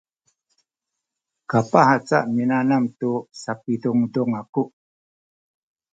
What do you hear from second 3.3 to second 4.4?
sapidundun